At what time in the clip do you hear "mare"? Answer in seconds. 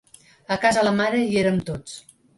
1.01-1.19